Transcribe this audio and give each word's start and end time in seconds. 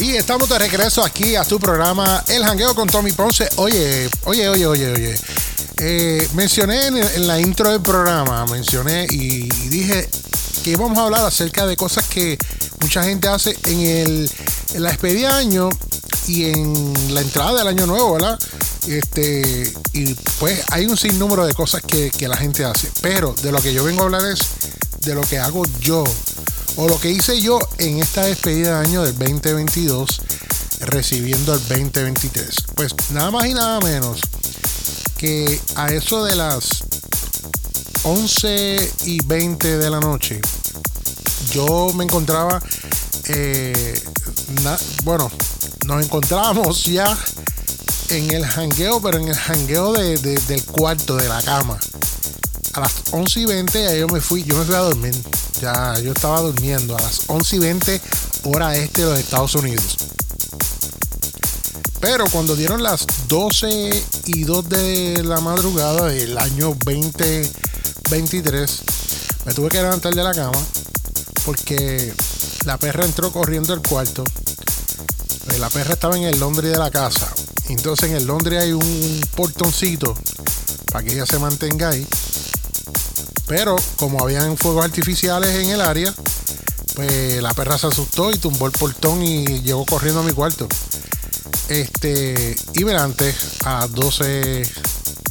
Y 0.00 0.16
estamos 0.16 0.48
de 0.48 0.58
regreso 0.58 1.04
aquí 1.04 1.36
a 1.36 1.44
tu 1.44 1.58
programa 1.58 2.22
El 2.28 2.44
Jangueo 2.44 2.74
con 2.74 2.88
Tommy 2.88 3.12
Ponce. 3.12 3.48
Oye, 3.56 4.08
oye, 4.24 4.48
oye, 4.48 4.66
oye, 4.66 4.92
oye. 4.92 5.14
Eh, 5.78 6.28
mencioné 6.34 6.86
en, 6.86 7.26
la 7.26 7.40
intro 7.40 7.70
del 7.70 7.82
programa, 7.82 8.46
mencioné 8.46 9.06
y, 9.10 9.48
dije 9.68 10.08
que 10.64 10.70
íbamos 10.70 10.96
a 10.98 11.04
hablar 11.04 11.24
acerca 11.24 11.66
de 11.66 11.76
cosas 11.76 12.06
que 12.06 12.38
mucha 12.80 13.02
gente 13.02 13.28
hace 13.28 13.56
en, 13.64 13.80
el, 13.80 14.30
en 14.74 14.82
la 14.82 14.90
despedida 14.90 15.34
de 15.36 15.40
año 15.40 15.68
y 16.26 16.44
en 16.44 17.14
la 17.14 17.20
entrada 17.20 17.58
del 17.58 17.68
año 17.68 17.86
nuevo, 17.86 18.14
¿verdad? 18.14 18.38
Este, 18.86 19.72
y 19.92 20.14
pues 20.38 20.62
hay 20.70 20.86
un 20.86 20.96
sinnúmero 20.96 21.46
de 21.46 21.54
cosas 21.54 21.82
que, 21.82 22.10
que 22.10 22.28
la 22.28 22.36
gente 22.36 22.64
hace. 22.64 22.90
Pero 23.00 23.34
de 23.42 23.52
lo 23.52 23.60
que 23.60 23.74
yo 23.74 23.84
vengo 23.84 24.02
a 24.02 24.04
hablar 24.04 24.24
es 24.26 24.40
de 25.00 25.14
lo 25.14 25.22
que 25.22 25.38
hago 25.38 25.64
yo 25.80 26.04
o 26.76 26.88
lo 26.88 26.98
que 26.98 27.10
hice 27.10 27.40
yo 27.40 27.58
en 27.78 27.98
esta 28.00 28.24
despedida 28.24 28.80
de 28.80 28.86
año 28.86 29.02
del 29.02 29.16
2022 29.18 30.20
recibiendo 30.80 31.54
el 31.54 31.60
2023. 31.60 32.48
Pues 32.74 32.94
nada 33.10 33.30
más 33.30 33.46
y 33.46 33.54
nada 33.54 33.80
menos 33.80 34.20
que 35.16 35.60
a 35.76 35.88
eso 35.88 36.24
de 36.24 36.34
las 36.34 36.84
11 38.04 38.92
y 39.04 39.24
20 39.24 39.78
de 39.78 39.90
la 39.90 40.00
noche 40.00 40.40
yo 41.52 41.92
me 41.94 42.04
encontraba, 42.04 42.60
eh, 43.28 44.00
bueno, 45.04 45.30
nos 45.86 46.04
encontrábamos 46.04 46.84
ya 46.86 47.16
en 48.08 48.30
el 48.30 48.44
jangueo, 48.44 49.00
pero 49.00 49.18
en 49.18 49.28
el 49.28 49.34
jangueo 49.34 49.92
del 49.92 50.64
cuarto, 50.64 51.16
de 51.16 51.28
la 51.28 51.42
cama. 51.42 51.78
A 52.74 52.80
las 52.80 52.92
11 53.12 53.40
y 53.40 53.44
20 53.44 53.82
ya 53.82 53.94
yo 53.94 54.06
me 54.08 54.20
fui, 54.20 54.44
yo 54.44 54.56
me 54.56 54.64
fui 54.64 54.74
a 54.74 54.78
dormir. 54.78 55.14
Ya 55.60 55.98
yo 56.00 56.12
estaba 56.12 56.40
durmiendo 56.40 56.96
a 56.96 57.02
las 57.02 57.22
11 57.26 57.56
y 57.56 57.58
20 57.58 58.00
hora 58.44 58.76
este 58.76 59.02
de 59.02 59.10
los 59.10 59.18
Estados 59.18 59.54
Unidos. 59.54 59.96
Pero 62.00 62.24
cuando 62.30 62.56
dieron 62.56 62.82
las 62.82 63.06
12 63.28 64.04
y 64.26 64.44
2 64.44 64.68
de 64.68 65.22
la 65.22 65.40
madrugada 65.40 66.08
del 66.08 66.36
año 66.36 66.76
2023, 66.84 68.82
me 69.44 69.54
tuve 69.54 69.68
que 69.68 69.82
levantar 69.82 70.14
de 70.14 70.24
la 70.24 70.34
cama 70.34 70.58
porque 71.44 72.12
la 72.64 72.78
perra 72.78 73.04
entró 73.04 73.30
corriendo 73.32 73.72
al 73.72 73.82
cuarto. 73.82 74.24
Eh, 75.52 75.58
la 75.58 75.70
perra 75.70 75.94
estaba 75.94 76.16
en 76.16 76.24
el 76.24 76.40
Londres 76.40 76.72
de 76.72 76.78
la 76.78 76.90
casa. 76.90 77.32
Entonces 77.68 78.10
en 78.10 78.16
el 78.16 78.26
Londres 78.26 78.62
hay 78.62 78.72
un 78.72 79.20
portoncito 79.36 80.16
para 80.90 81.04
que 81.04 81.14
ella 81.14 81.26
se 81.26 81.38
mantenga 81.38 81.90
ahí. 81.90 82.06
Pero 83.54 83.76
como 83.96 84.22
habían 84.22 84.56
fuegos 84.56 84.82
artificiales 84.82 85.54
en 85.56 85.68
el 85.68 85.82
área, 85.82 86.14
pues 86.94 87.42
la 87.42 87.52
perra 87.52 87.76
se 87.76 87.86
asustó 87.86 88.30
y 88.32 88.38
tumbó 88.38 88.64
el 88.64 88.72
portón 88.72 89.22
y 89.22 89.60
llegó 89.60 89.84
corriendo 89.84 90.20
a 90.20 90.22
mi 90.22 90.32
cuarto. 90.32 90.66
Este, 91.68 92.56
y 92.72 92.90
antes 92.92 93.36
a 93.66 93.86
12 93.88 94.62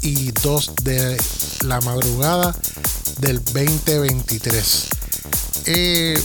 y 0.03 0.31
2 0.33 0.71
de 0.83 1.17
la 1.61 1.81
madrugada 1.81 2.55
del 3.21 3.43
2023. 3.43 4.87
Eh, 5.65 6.23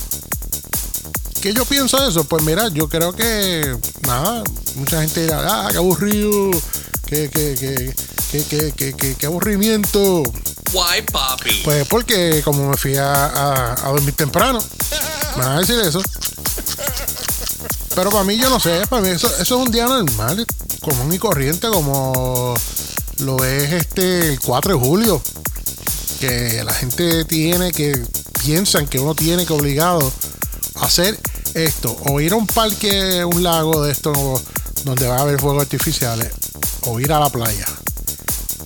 ¿Qué 1.41 1.55
yo 1.55 1.65
pienso 1.65 1.99
de 1.99 2.11
eso? 2.11 2.25
Pues 2.25 2.43
mira, 2.43 2.69
yo 2.69 2.91
creo 2.91 3.15
que 3.15 3.75
nada, 4.03 4.45
mucha 4.75 5.01
gente 5.01 5.23
dirá, 5.23 5.41
ah, 5.47 5.69
qué 5.71 5.79
aburrido, 5.79 6.51
qué, 7.07 7.31
qué, 7.33 7.95
qué, 8.31 8.75
qué, 8.77 9.17
qué 9.19 9.27
aburrimiento. 9.27 10.25
Why, 10.73 11.03
papi? 11.11 11.63
Pues 11.65 11.87
porque 11.89 12.43
como 12.45 12.69
me 12.69 12.77
fui 12.77 12.97
a, 12.97 13.73
a, 13.73 13.89
dormir 13.91 14.15
temprano, 14.15 14.59
me 15.37 15.45
van 15.45 15.57
a 15.57 15.61
decir 15.61 15.79
eso. 15.81 16.03
Pero 17.95 18.11
para 18.11 18.25
mí 18.25 18.37
yo 18.37 18.51
no 18.51 18.61
sé, 18.61 18.87
para 18.89 19.03
mí 19.03 19.09
eso, 19.09 19.27
eso 19.27 19.43
es 19.61 19.67
un 19.67 19.71
día 19.71 19.87
normal, 19.87 20.45
común 20.83 21.13
y 21.13 21.19
corriente, 21.19 21.69
como 21.69 22.55
lo 23.19 23.45
es 23.45 23.73
este 23.73 24.33
el 24.33 24.41
4 24.41 24.75
de 24.75 24.79
julio. 24.79 25.23
Que 26.21 26.63
la 26.65 26.73
gente 26.73 27.25
tiene 27.27 27.73
que, 27.73 27.93
piensan 28.43 28.87
que 28.87 28.99
uno 28.99 29.15
tiene 29.15 29.47
que 29.47 29.53
obligado 29.53 30.13
a 30.77 30.87
hacer 30.87 31.19
esto, 31.55 31.97
o 32.11 32.21
ir 32.21 32.33
a 32.33 32.37
un 32.37 32.47
parque, 32.47 33.25
un 33.25 33.43
lago 33.43 33.83
de 33.85 33.93
esto 33.93 34.13
donde 34.85 35.07
va 35.07 35.19
a 35.19 35.21
haber 35.21 35.41
fuegos 35.41 35.63
artificiales, 35.63 36.31
o 36.83 37.01
ir 37.01 37.13
a 37.13 37.21
la 37.21 37.31
playa 37.31 37.67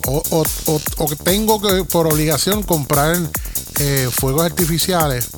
o, 0.06 0.44
tengo 1.24 1.60
que 1.60 1.84
por 1.84 2.06
obligación 2.06 2.62
comprar 2.62 3.16
eh, 3.78 4.08
fuegos 4.10 4.44
artificiales 4.44 5.28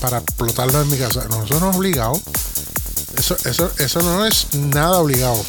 para 0.00 0.18
explotarlos 0.18 0.82
en 0.82 0.90
mi 0.90 0.98
casa. 0.98 1.24
No, 1.28 1.44
eso 1.44 1.60
no 1.60 1.70
es 1.70 1.76
obligado. 1.76 2.20
Eso, 3.16 3.36
eso, 3.44 3.70
eso 3.78 4.02
no 4.02 4.24
es 4.26 4.54
nada 4.54 4.98
obligado. 4.98 5.42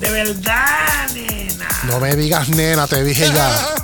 De 0.00 0.10
verdad, 0.10 1.10
nena. 1.12 1.68
No 1.84 2.00
me 2.00 2.16
digas 2.16 2.48
nena, 2.48 2.86
te 2.86 3.04
dije 3.04 3.26
ya. 3.26 3.74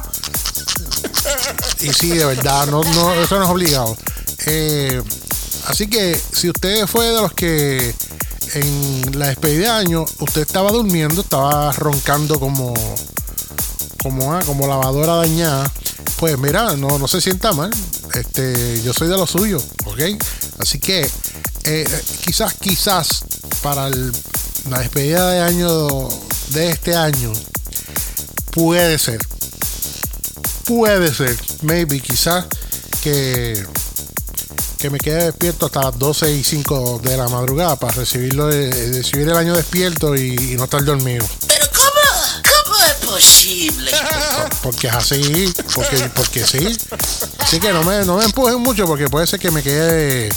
Y 1.81 1.93
sí, 1.93 2.11
de 2.11 2.25
verdad, 2.25 2.67
no, 2.67 2.83
no, 2.83 3.13
eso 3.15 3.39
no 3.39 3.45
es 3.45 3.51
obligado. 3.51 3.97
Eh, 4.47 5.03
así 5.67 5.89
que 5.89 6.19
si 6.33 6.49
usted 6.49 6.87
fue 6.87 7.07
de 7.07 7.21
los 7.21 7.33
que 7.33 7.95
en 8.55 9.19
la 9.19 9.29
despedida 9.29 9.75
de 9.75 9.87
año 9.87 10.05
usted 10.21 10.43
estaba 10.43 10.71
durmiendo, 10.71 11.21
estaba 11.21 11.73
roncando 11.73 12.41
como 12.41 12.75
como, 14.03 14.35
ah, 14.35 14.41
como 14.45 14.67
lavadora 14.67 15.17
dañada, 15.17 15.71
pues 16.19 16.39
mira, 16.39 16.77
no, 16.77 16.99
no 16.99 17.09
se 17.09 17.21
sienta 17.21 17.53
mal. 17.53 17.71
Este, 18.15 18.83
yo 18.83 18.93
soy 18.93 19.09
de 19.09 19.17
lo 19.17 19.27
suyo, 19.27 19.63
¿ok? 19.85 20.01
Así 20.59 20.79
que 20.79 21.01
eh, 21.01 21.11
eh, 21.65 22.03
quizás, 22.25 22.55
quizás 22.55 23.25
para 23.63 23.89
la 23.91 24.79
despedida 24.79 25.31
de 25.31 25.41
año 25.41 26.09
de 26.51 26.71
este 26.71 26.95
año, 26.95 27.33
puede 28.53 28.99
ser, 28.99 29.21
puede 30.65 31.13
ser, 31.13 31.37
maybe, 31.63 32.01
quizás 32.01 32.47
que, 33.03 33.67
que 34.79 34.91
me 34.91 34.99
quede 34.99 35.25
despierto 35.27 35.67
hasta 35.67 35.83
las 35.83 35.99
12 35.99 36.33
y 36.33 36.45
5 36.45 37.01
de 37.03 37.17
la 37.17 37.29
madrugada 37.29 37.77
para 37.77 37.95
recibirlo, 37.95 38.49
recibir 38.49 39.29
el 39.29 39.37
año 39.37 39.55
despierto 39.55 40.17
y 40.17 40.55
no 40.57 40.65
estar 40.65 40.85
dormido 40.85 41.27
posible. 43.17 43.91
Porque 44.63 44.89
es 44.89 44.95
así, 44.95 45.53
porque, 45.75 46.11
porque 46.15 46.45
sí. 46.45 46.77
Así 47.39 47.61
que 47.61 47.73
no 47.73 47.83
me, 47.85 48.05
no 48.05 48.17
me 48.17 48.25
empujen 48.25 48.61
mucho 48.61 48.85
porque 48.87 49.09
puede 49.09 49.27
ser 49.27 49.39
que 49.39 49.51
me 49.51 49.63
quede 49.63 50.29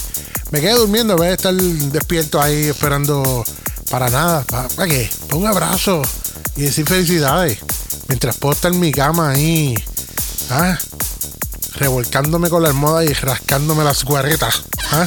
me 0.52 0.62
quede 0.62 0.74
durmiendo 0.74 1.16
voy 1.16 1.28
a 1.28 1.34
estar 1.34 1.54
despierto 1.54 2.42
ahí 2.42 2.68
esperando 2.68 3.44
para 3.90 4.10
nada. 4.10 4.44
¿Para, 4.44 4.88
qué? 4.88 5.10
un 5.34 5.48
abrazo 5.48 6.02
y 6.56 6.64
decir 6.64 6.88
felicidades. 6.88 7.60
Mientras 8.08 8.38
puedo 8.38 8.56
en 8.68 8.80
mi 8.80 8.92
cama 8.92 9.32
ahí, 9.32 9.76
¿ah? 10.50 10.78
revolcándome 11.76 12.50
con 12.50 12.64
la 12.64 12.70
almohada 12.70 13.06
y 13.06 13.14
rascándome 13.14 13.84
las 13.84 14.04
guarretas. 14.04 14.64
¿ah? 14.92 15.06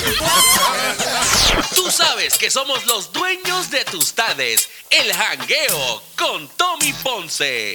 Tú 1.74 1.90
sabes 1.90 2.36
que 2.38 2.50
somos 2.50 2.84
los 2.86 3.12
dueños 3.12 3.70
de 3.70 3.84
tus 3.84 4.12
tardes. 4.12 4.68
El 4.90 5.12
jangueo 5.12 6.02
con 6.16 6.48
Tommy 6.50 6.92
Ponce. 7.02 7.74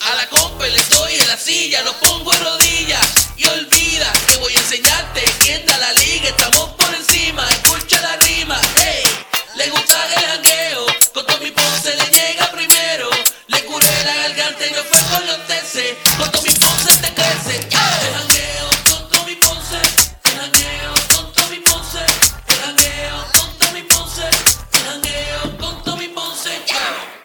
A 0.00 0.14
la 0.16 0.28
compa 0.28 0.66
le 0.66 0.82
doy 0.84 1.14
en 1.14 1.28
la 1.28 1.36
silla, 1.38 1.82
lo 1.82 1.92
pongo 2.00 2.32
en 2.34 2.44
rodillas. 2.44 2.63